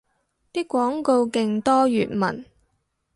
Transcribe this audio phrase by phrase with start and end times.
[0.51, 2.43] 啲廣告勁多粵文